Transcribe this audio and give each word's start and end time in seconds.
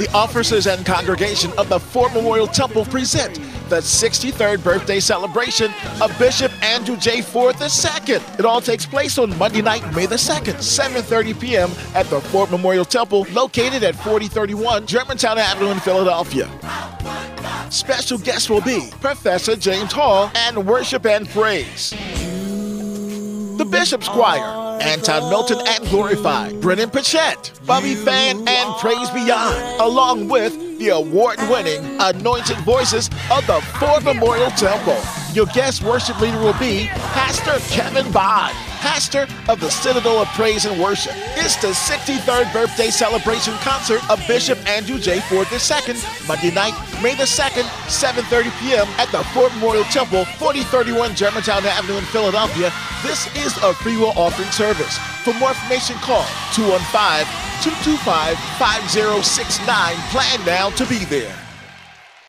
the 0.00 0.10
officers 0.14 0.66
and 0.66 0.86
congregation 0.86 1.52
of 1.58 1.68
the 1.68 1.78
Ford 1.78 2.10
Memorial 2.14 2.46
Temple 2.46 2.86
present 2.86 3.34
the 3.68 3.80
63rd 3.82 4.64
birthday 4.64 4.98
celebration 4.98 5.70
of 6.00 6.10
Bishop 6.18 6.50
Andrew 6.62 6.96
J. 6.96 7.20
Ford 7.20 7.56
II. 7.60 8.14
It 8.38 8.46
all 8.46 8.62
takes 8.62 8.86
place 8.86 9.18
on 9.18 9.36
Monday 9.36 9.60
night, 9.60 9.82
May 9.94 10.06
the 10.06 10.16
2nd, 10.16 10.54
7.30 10.54 11.38
p.m. 11.38 11.70
at 11.94 12.06
the 12.06 12.18
Ford 12.18 12.50
Memorial 12.50 12.86
Temple 12.86 13.26
located 13.32 13.82
at 13.82 13.94
4031 13.96 14.86
Germantown 14.86 15.36
Avenue 15.36 15.70
in 15.70 15.80
Philadelphia. 15.80 16.48
Special 17.70 18.16
guests 18.16 18.48
will 18.48 18.62
be 18.62 18.90
Professor 19.02 19.54
James 19.54 19.92
Hall 19.92 20.30
and 20.34 20.66
Worship 20.66 21.04
and 21.04 21.28
Praise. 21.28 21.90
The 23.58 23.68
Bishop's 23.70 24.08
Choir, 24.08 24.40
Anton 24.80 25.28
Milton 25.28 25.58
and 25.66 25.88
Glorify, 25.88 26.52
Brennan 26.54 26.90
Pachette, 26.90 27.52
Bobby 27.66 27.94
Fan 27.94 28.48
and 28.48 28.74
Praise 28.76 29.10
Beyond, 29.10 29.80
along 29.80 30.28
with 30.28 30.78
the 30.78 30.88
award-winning 30.88 31.84
Anointed 32.00 32.56
Voices 32.58 33.08
of 33.30 33.46
the 33.46 33.60
Ford 33.78 34.04
Memorial 34.04 34.50
Temple. 34.52 34.98
Your 35.34 35.46
guest 35.46 35.82
worship 35.82 36.18
leader 36.20 36.38
will 36.38 36.58
be 36.58 36.86
Pastor 37.12 37.58
Kevin 37.72 38.10
Bond, 38.10 38.56
pastor 38.80 39.28
of 39.48 39.60
the 39.60 39.70
Citadel 39.70 40.20
of 40.20 40.28
Praise 40.28 40.64
and 40.64 40.80
Worship. 40.80 41.12
It's 41.36 41.56
the 41.60 41.68
63rd 41.68 42.52
birthday 42.52 42.90
celebration 42.90 43.54
concert 43.60 44.00
of 44.10 44.18
Bishop 44.26 44.58
Andrew 44.66 44.98
J. 44.98 45.20
Ford 45.28 45.46
II, 45.52 45.94
Monday 46.26 46.50
night, 46.50 46.74
May 47.02 47.14
the 47.14 47.24
2nd, 47.24 47.64
7.30 47.88 48.50
p.m. 48.60 48.88
at 48.98 49.12
the 49.12 49.22
Ford 49.32 49.52
Memorial 49.54 49.84
Temple, 49.84 50.24
4031 50.40 51.14
Germantown 51.14 51.64
Avenue 51.64 51.98
in 51.98 52.04
Philadelphia. 52.04 52.72
This 53.02 53.28
is 53.36 53.56
a 53.62 53.74
free 53.74 53.96
will 53.96 54.16
offering 54.16 54.50
service. 54.50 54.98
For 55.24 55.32
more 55.34 55.50
information, 55.50 55.96
call 55.96 56.24
215 56.52 57.24
225 57.60 58.36
5069. 58.56 59.96
Plan 60.08 60.46
now 60.46 60.70
to 60.70 60.86
be 60.86 61.04
there. 61.04 61.49